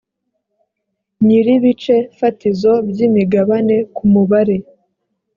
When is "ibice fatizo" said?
1.55-2.73